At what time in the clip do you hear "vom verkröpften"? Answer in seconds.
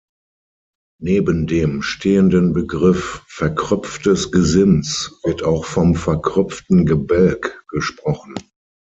5.65-6.87